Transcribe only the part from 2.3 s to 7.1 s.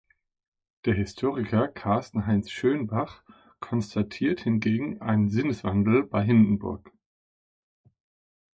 Schönbach konstatiert hingegen einen Sinneswandel bei Hindenburg.